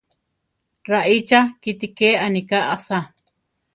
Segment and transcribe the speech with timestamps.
[0.89, 2.99] Raícha kíti ke aníka asá!